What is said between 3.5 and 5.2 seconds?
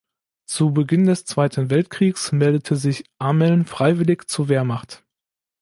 freiwillig zur Wehrmacht.